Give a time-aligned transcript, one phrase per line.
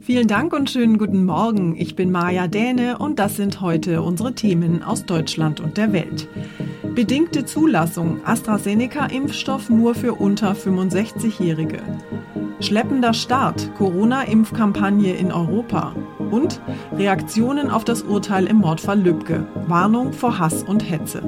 [0.00, 1.76] Vielen Dank und schönen guten Morgen.
[1.76, 6.26] Ich bin Maja Däne und das sind heute unsere Themen aus Deutschland und der Welt.
[6.94, 11.82] Bedingte Zulassung AstraZeneca-Impfstoff nur für unter 65-Jährige.
[12.60, 15.94] Schleppender Start Corona-Impfkampagne in Europa.
[16.30, 16.60] Und
[16.92, 19.46] Reaktionen auf das Urteil im Mordfall Lübcke.
[19.66, 21.22] Warnung vor Hass und Hetze.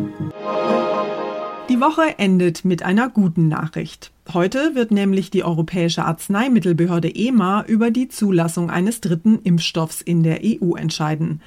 [1.69, 4.13] Die Woche endet mit einer guten Nachricht.
[4.33, 10.43] Heute wird nämlich die Europäische Arzneimittelbehörde EMA über die Zulassung eines dritten Impfstoffs in der
[10.45, 11.41] EU entscheiden.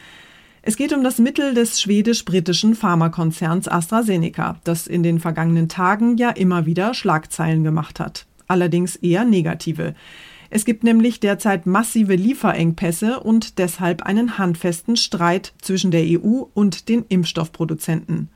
[0.61, 6.31] Es geht um das Mittel des schwedisch-britischen Pharmakonzerns AstraZeneca, das in den vergangenen Tagen ja
[6.31, 8.25] immer wieder Schlagzeilen gemacht hat.
[8.45, 9.95] Allerdings eher negative.
[10.49, 16.89] Es gibt nämlich derzeit massive Lieferengpässe und deshalb einen handfesten Streit zwischen der EU und
[16.89, 18.27] den Impfstoffproduzenten.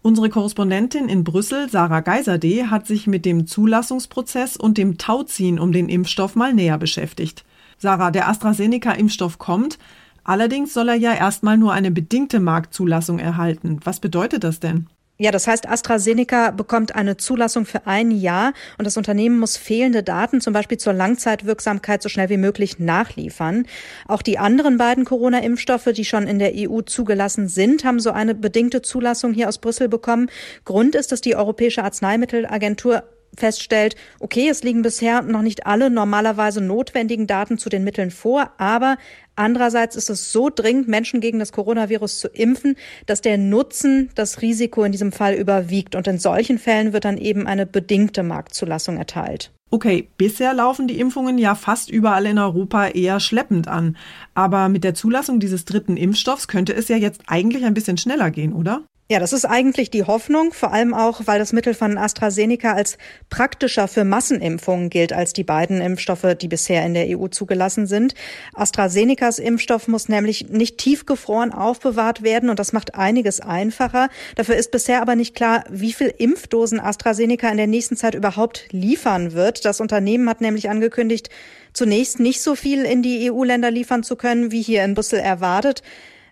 [0.00, 5.72] Unsere Korrespondentin in Brüssel, Sarah Geiserde, hat sich mit dem Zulassungsprozess und dem Tauziehen um
[5.72, 7.44] den Impfstoff mal näher beschäftigt.
[7.78, 9.78] Sarah, der AstraZeneca-Impfstoff kommt,
[10.22, 13.80] allerdings soll er ja erstmal nur eine bedingte Marktzulassung erhalten.
[13.84, 14.88] Was bedeutet das denn?
[15.20, 20.04] Ja, das heißt, AstraZeneca bekommt eine Zulassung für ein Jahr und das Unternehmen muss fehlende
[20.04, 23.66] Daten, zum Beispiel zur Langzeitwirksamkeit, so schnell wie möglich nachliefern.
[24.06, 28.36] Auch die anderen beiden Corona-Impfstoffe, die schon in der EU zugelassen sind, haben so eine
[28.36, 30.30] bedingte Zulassung hier aus Brüssel bekommen.
[30.64, 33.02] Grund ist, dass die Europäische Arzneimittelagentur
[33.36, 38.52] feststellt, okay, es liegen bisher noch nicht alle normalerweise notwendigen Daten zu den Mitteln vor,
[38.58, 38.96] aber
[39.36, 44.42] andererseits ist es so dringend, Menschen gegen das Coronavirus zu impfen, dass der Nutzen das
[44.42, 45.94] Risiko in diesem Fall überwiegt.
[45.94, 49.52] Und in solchen Fällen wird dann eben eine bedingte Marktzulassung erteilt.
[49.70, 53.96] Okay, bisher laufen die Impfungen ja fast überall in Europa eher schleppend an.
[54.34, 58.30] Aber mit der Zulassung dieses dritten Impfstoffs könnte es ja jetzt eigentlich ein bisschen schneller
[58.30, 58.82] gehen, oder?
[59.10, 62.98] Ja, das ist eigentlich die Hoffnung, vor allem auch, weil das Mittel von AstraZeneca als
[63.30, 68.12] praktischer für Massenimpfungen gilt als die beiden Impfstoffe, die bisher in der EU zugelassen sind.
[68.52, 74.10] AstraZenecas Impfstoff muss nämlich nicht tiefgefroren aufbewahrt werden und das macht einiges einfacher.
[74.34, 78.68] Dafür ist bisher aber nicht klar, wie viel Impfdosen AstraZeneca in der nächsten Zeit überhaupt
[78.72, 79.64] liefern wird.
[79.64, 81.30] Das Unternehmen hat nämlich angekündigt,
[81.72, 85.82] zunächst nicht so viel in die EU-Länder liefern zu können, wie hier in Brüssel erwartet.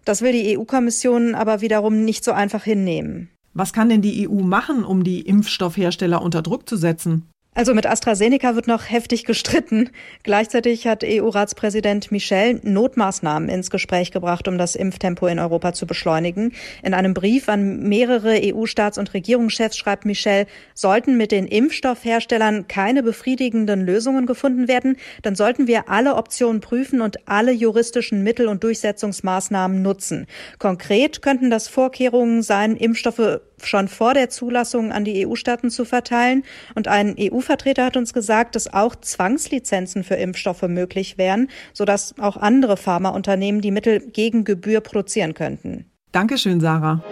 [0.06, 3.28] Das will die EU-Kommission aber wiederum nicht so einfach hinnehmen.
[3.54, 7.28] Was kann denn die EU machen, um die Impfstoffhersteller unter Druck zu setzen?
[7.56, 9.88] Also mit AstraZeneca wird noch heftig gestritten.
[10.24, 16.52] Gleichzeitig hat EU-Ratspräsident Michel Notmaßnahmen ins Gespräch gebracht, um das Impftempo in Europa zu beschleunigen.
[16.82, 20.44] In einem Brief an mehrere EU-Staats- und Regierungschefs schreibt Michel,
[20.74, 27.00] sollten mit den Impfstoffherstellern keine befriedigenden Lösungen gefunden werden, dann sollten wir alle Optionen prüfen
[27.00, 30.26] und alle juristischen Mittel und Durchsetzungsmaßnahmen nutzen.
[30.58, 36.44] Konkret könnten das Vorkehrungen sein, Impfstoffe schon vor der Zulassung an die EU-Staaten zu verteilen.
[36.74, 42.36] Und ein EU-Vertreter hat uns gesagt, dass auch Zwangslizenzen für Impfstoffe möglich wären, sodass auch
[42.36, 45.86] andere Pharmaunternehmen die Mittel gegen Gebühr produzieren könnten.
[46.12, 47.02] Dankeschön, Sarah.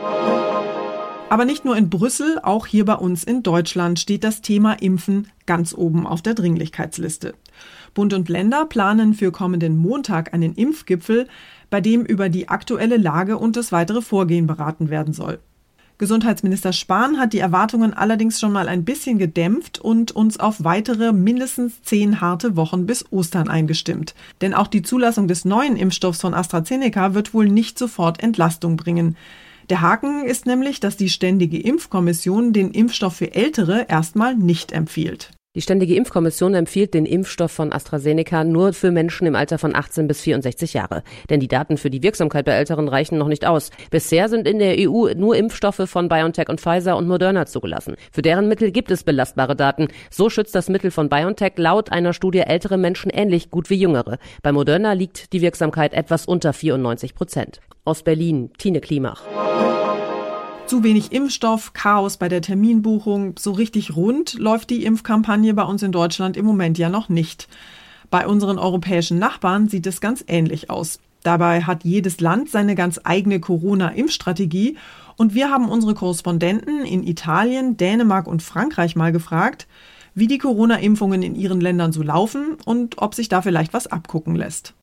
[1.30, 5.28] Aber nicht nur in Brüssel, auch hier bei uns in Deutschland steht das Thema Impfen
[5.46, 7.34] ganz oben auf der Dringlichkeitsliste.
[7.92, 11.28] Bund und Länder planen für kommenden Montag einen Impfgipfel,
[11.70, 15.38] bei dem über die aktuelle Lage und das weitere Vorgehen beraten werden soll.
[15.96, 21.12] Gesundheitsminister Spahn hat die Erwartungen allerdings schon mal ein bisschen gedämpft und uns auf weitere
[21.12, 24.14] mindestens zehn harte Wochen bis Ostern eingestimmt.
[24.40, 29.16] Denn auch die Zulassung des neuen Impfstoffs von AstraZeneca wird wohl nicht sofort Entlastung bringen.
[29.70, 35.30] Der Haken ist nämlich, dass die Ständige Impfkommission den Impfstoff für Ältere erstmal nicht empfiehlt.
[35.56, 40.08] Die Ständige Impfkommission empfiehlt den Impfstoff von AstraZeneca nur für Menschen im Alter von 18
[40.08, 41.04] bis 64 Jahre.
[41.30, 43.70] Denn die Daten für die Wirksamkeit bei Älteren reichen noch nicht aus.
[43.88, 47.94] Bisher sind in der EU nur Impfstoffe von BioNTech und Pfizer und Moderna zugelassen.
[48.10, 49.86] Für deren Mittel gibt es belastbare Daten.
[50.10, 54.18] So schützt das Mittel von BioNTech laut einer Studie ältere Menschen ähnlich gut wie jüngere.
[54.42, 57.60] Bei Moderna liegt die Wirksamkeit etwas unter 94 Prozent.
[57.84, 59.22] Aus Berlin, Tine Klimach.
[60.66, 65.82] Zu wenig Impfstoff, Chaos bei der Terminbuchung, so richtig rund läuft die Impfkampagne bei uns
[65.82, 67.48] in Deutschland im Moment ja noch nicht.
[68.10, 71.00] Bei unseren europäischen Nachbarn sieht es ganz ähnlich aus.
[71.22, 74.78] Dabei hat jedes Land seine ganz eigene Corona-Impfstrategie
[75.16, 79.66] und wir haben unsere Korrespondenten in Italien, Dänemark und Frankreich mal gefragt,
[80.14, 84.34] wie die Corona-Impfungen in ihren Ländern so laufen und ob sich da vielleicht was abgucken
[84.34, 84.74] lässt.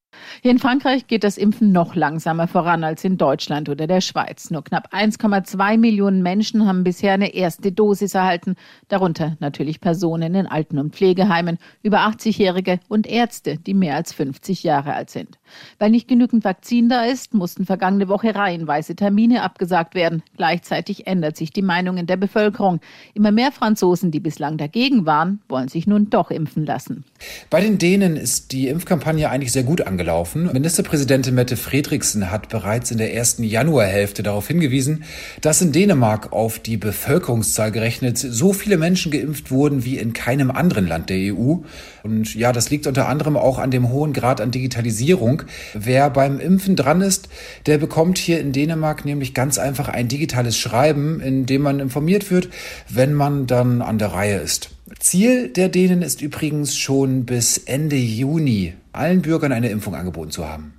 [0.41, 4.49] Hier in Frankreich geht das Impfen noch langsamer voran als in Deutschland oder der Schweiz.
[4.49, 8.55] Nur knapp 1,2 Millionen Menschen haben bisher eine erste Dosis erhalten,
[8.87, 14.63] darunter natürlich Personen in Alten- und Pflegeheimen, über 80-Jährige und Ärzte, die mehr als 50
[14.63, 15.37] Jahre alt sind.
[15.77, 20.23] Weil nicht genügend Vakzin da ist, mussten vergangene Woche reihenweise Termine abgesagt werden.
[20.37, 22.79] Gleichzeitig ändert sich die Meinung in der Bevölkerung.
[23.13, 27.03] Immer mehr Franzosen, die bislang dagegen waren, wollen sich nun doch impfen lassen.
[27.49, 30.49] Bei den Dänen ist die Impfkampagne eigentlich sehr gut angelaufen.
[30.51, 35.03] Ministerpräsidentin Mette Fredriksen hat bereits in der ersten Januarhälfte darauf hingewiesen,
[35.41, 40.49] dass in Dänemark auf die Bevölkerungszahl gerechnet so viele Menschen geimpft wurden wie in keinem
[40.49, 41.57] anderen Land der EU.
[42.01, 45.43] Und ja, das liegt unter anderem auch an dem hohen Grad an Digitalisierung.
[45.75, 47.29] Wer beim Impfen dran ist,
[47.67, 52.31] der bekommt hier in Dänemark nämlich ganz einfach ein digitales Schreiben, in dem man informiert
[52.31, 52.49] wird,
[52.89, 54.71] wenn man dann an der Reihe ist.
[54.99, 60.47] Ziel der Dänen ist übrigens schon bis Ende Juni allen Bürgern eine Impfung angeboten zu
[60.47, 60.73] haben.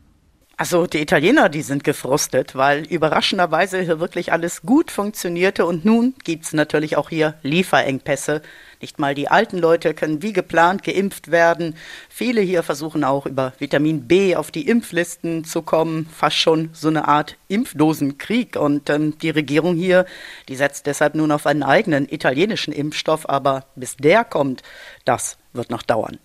[0.57, 6.15] Also die Italiener, die sind gefrustet, weil überraschenderweise hier wirklich alles gut funktionierte und nun
[6.23, 8.43] gibt's natürlich auch hier Lieferengpässe.
[8.81, 11.75] Nicht mal die alten Leute können wie geplant geimpft werden.
[12.09, 16.09] Viele hier versuchen auch über Vitamin B auf die Impflisten zu kommen.
[16.15, 18.57] Fast schon so eine Art Impfdosenkrieg.
[18.57, 20.05] Und ähm, die Regierung hier,
[20.49, 23.29] die setzt deshalb nun auf einen eigenen italienischen Impfstoff.
[23.29, 24.63] Aber bis der kommt,
[25.05, 26.19] das wird noch dauern.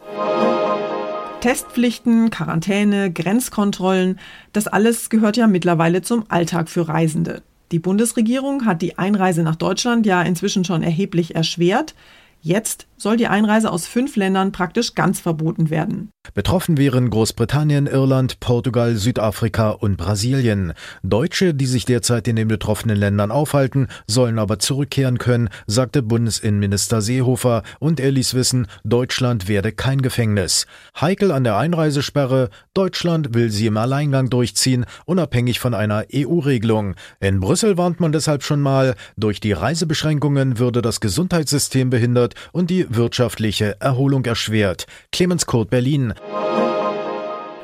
[1.42, 4.20] Testpflichten, Quarantäne, Grenzkontrollen,
[4.54, 7.44] das alles gehört ja mittlerweile zum Alltag für Reisende.
[7.72, 11.94] Die Bundesregierung hat die Einreise nach Deutschland ja inzwischen schon erheblich erschwert.
[12.42, 16.10] Jetzt soll die Einreise aus fünf Ländern praktisch ganz verboten werden.
[16.34, 20.74] Betroffen wären Großbritannien, Irland, Portugal, Südafrika und Brasilien.
[21.04, 27.02] Deutsche, die sich derzeit in den betroffenen Ländern aufhalten, sollen aber zurückkehren können, sagte Bundesinnenminister
[27.02, 30.66] Seehofer, und er ließ wissen, Deutschland werde kein Gefängnis.
[31.00, 36.96] Heikel an der Einreisesperre, Deutschland will sie im Alleingang durchziehen, unabhängig von einer EU-Regelung.
[37.20, 42.70] In Brüssel warnt man deshalb schon mal, durch die Reisebeschränkungen würde das Gesundheitssystem behindert und
[42.70, 44.88] die wirtschaftliche Erholung erschwert.
[45.12, 46.14] Clemens Kurt Berlin.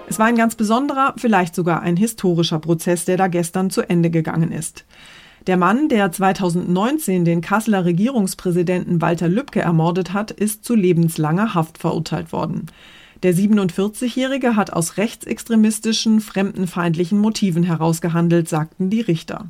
[0.08, 4.10] Es war ein ganz besonderer, vielleicht sogar ein historischer Prozess, der da gestern zu Ende
[4.10, 4.86] gegangen ist.
[5.48, 11.80] Der Mann, der 2019 den Kasseler Regierungspräsidenten Walter Lübcke ermordet hat, ist zu lebenslanger Haft
[11.80, 12.68] verurteilt worden.
[13.24, 19.48] Der 47-Jährige hat aus rechtsextremistischen, fremdenfeindlichen Motiven herausgehandelt, sagten die Richter.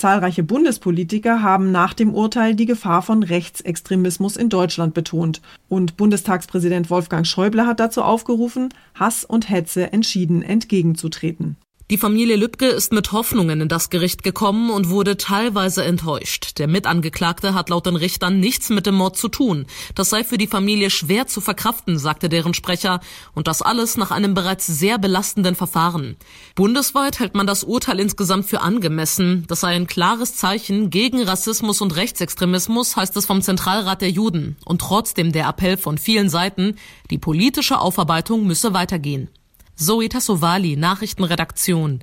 [0.00, 5.42] Zahlreiche Bundespolitiker haben nach dem Urteil die Gefahr von Rechtsextremismus in Deutschland betont.
[5.68, 11.58] Und Bundestagspräsident Wolfgang Schäuble hat dazu aufgerufen, Hass und Hetze entschieden entgegenzutreten.
[11.90, 16.60] Die Familie Lübcke ist mit Hoffnungen in das Gericht gekommen und wurde teilweise enttäuscht.
[16.60, 19.66] Der Mitangeklagte hat laut den Richtern nichts mit dem Mord zu tun.
[19.96, 23.00] Das sei für die Familie schwer zu verkraften, sagte deren Sprecher.
[23.34, 26.16] Und das alles nach einem bereits sehr belastenden Verfahren.
[26.54, 29.44] Bundesweit hält man das Urteil insgesamt für angemessen.
[29.48, 34.56] Das sei ein klares Zeichen gegen Rassismus und Rechtsextremismus, heißt es vom Zentralrat der Juden.
[34.64, 36.76] Und trotzdem der Appell von vielen Seiten,
[37.10, 39.28] die politische Aufarbeitung müsse weitergehen.
[39.80, 42.00] Zoe Tassovali, Nachrichtenredaktion.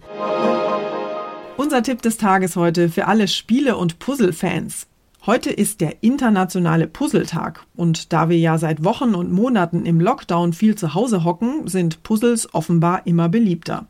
[1.58, 4.88] Unser Tipp des Tages heute für alle Spiele- und Puzzle-Fans.
[5.28, 10.54] Heute ist der internationale Puzzletag und da wir ja seit Wochen und Monaten im Lockdown
[10.54, 13.86] viel zu Hause hocken, sind Puzzles offenbar immer beliebter.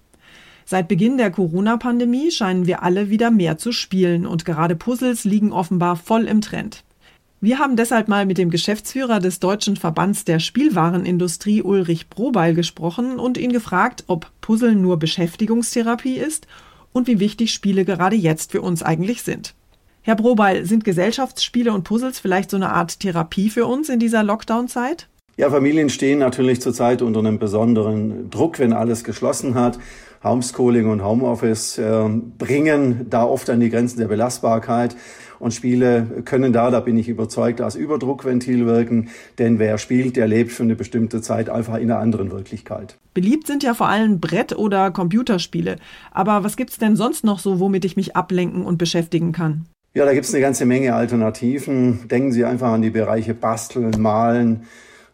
[0.66, 5.54] Seit Beginn der Corona-Pandemie scheinen wir alle wieder mehr zu spielen und gerade Puzzles liegen
[5.54, 6.84] offenbar voll im Trend.
[7.40, 13.20] Wir haben deshalb mal mit dem Geschäftsführer des Deutschen Verbands der Spielwarenindustrie Ulrich Brobeil gesprochen
[13.20, 16.48] und ihn gefragt, ob Puzzeln nur Beschäftigungstherapie ist
[16.94, 19.54] und wie wichtig Spiele gerade jetzt für uns eigentlich sind.
[20.02, 24.24] Herr Brobeil, sind Gesellschaftsspiele und Puzzles vielleicht so eine Art Therapie für uns in dieser
[24.24, 25.08] Lockdown-Zeit?
[25.36, 29.78] Ja, Familien stehen natürlich zurzeit unter einem besonderen Druck, wenn alles geschlossen hat.
[30.24, 34.96] Homeschooling und Homeoffice äh, bringen da oft an die Grenzen der Belastbarkeit.
[35.40, 39.10] Und Spiele können da, da bin ich überzeugt, als Überdruckventil wirken.
[39.38, 42.98] Denn wer spielt, der lebt für eine bestimmte Zeit einfach in einer anderen Wirklichkeit.
[43.14, 45.78] Beliebt sind ja vor allem Brett- oder Computerspiele.
[46.12, 49.66] Aber was gibt's denn sonst noch so, womit ich mich ablenken und beschäftigen kann?
[49.94, 52.08] Ja, da gibt's eine ganze Menge Alternativen.
[52.08, 54.64] Denken Sie einfach an die Bereiche Basteln, Malen,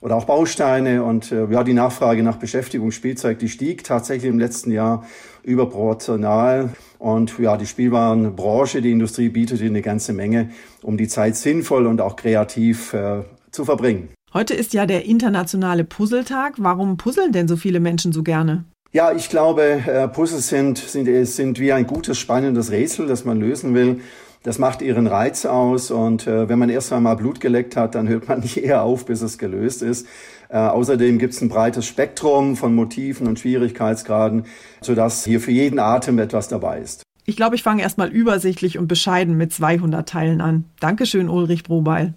[0.04, 1.04] oder auch Bausteine.
[1.04, 5.06] Und äh, ja, die Nachfrage nach Beschäftigungsspielzeug, die stieg tatsächlich im letzten Jahr
[5.44, 6.70] überproportional.
[7.00, 10.50] Und ja, die Spielwarenbranche, die Industrie bietet eine ganze Menge,
[10.82, 14.10] um die Zeit sinnvoll und auch kreativ äh, zu verbringen.
[14.34, 16.56] Heute ist ja der internationale Puzzletag.
[16.58, 18.66] Warum puzzeln denn so viele Menschen so gerne?
[18.92, 23.40] Ja, ich glaube, äh, Puzzles sind, sind, sind wie ein gutes, spannendes Rätsel, das man
[23.40, 24.02] lösen will.
[24.44, 28.10] Das macht ihren Reiz aus und äh, wenn man erst einmal Blut geleckt hat, dann
[28.10, 30.06] hört man nicht eher auf, bis es gelöst ist.
[30.50, 34.46] Äh, außerdem gibt es ein breites Spektrum von Motiven und Schwierigkeitsgraden,
[34.82, 37.04] sodass hier für jeden Atem etwas dabei ist.
[37.26, 40.66] Ich glaube, ich fange erstmal übersichtlich und bescheiden mit 200 Teilen an.
[40.82, 42.14] Dankeschön, Ulrich Brobeil.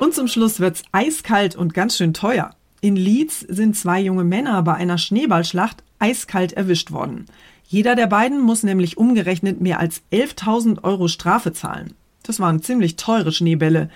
[0.00, 2.50] Und zum Schluss wird's eiskalt und ganz schön teuer.
[2.80, 7.26] In Leeds sind zwei junge Männer bei einer Schneeballschlacht eiskalt erwischt worden.
[7.66, 11.94] Jeder der beiden muss nämlich umgerechnet mehr als 11.000 Euro Strafe zahlen.
[12.22, 13.90] Das waren ziemlich teure Schneebälle.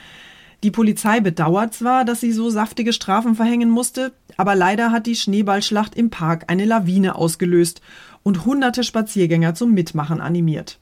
[0.64, 5.14] Die Polizei bedauert zwar, dass sie so saftige Strafen verhängen musste, aber leider hat die
[5.14, 7.80] Schneeballschlacht im Park eine Lawine ausgelöst
[8.24, 10.78] und hunderte Spaziergänger zum Mitmachen animiert.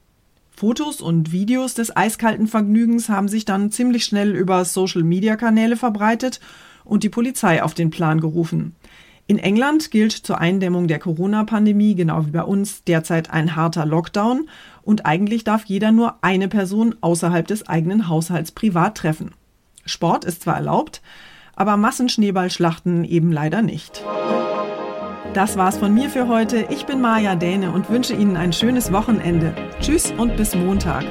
[0.50, 6.40] Fotos und Videos des eiskalten Vergnügens haben sich dann ziemlich schnell über Social-Media-Kanäle verbreitet
[6.86, 8.74] und die Polizei auf den Plan gerufen.
[9.28, 14.48] In England gilt zur Eindämmung der Corona-Pandemie, genau wie bei uns, derzeit ein harter Lockdown
[14.82, 19.32] und eigentlich darf jeder nur eine Person außerhalb des eigenen Haushalts privat treffen.
[19.84, 21.02] Sport ist zwar erlaubt,
[21.56, 24.04] aber Massenschneeballschlachten eben leider nicht.
[25.34, 26.68] Das war's von mir für heute.
[26.70, 29.54] Ich bin Maja Däne und wünsche Ihnen ein schönes Wochenende.
[29.80, 31.04] Tschüss und bis Montag.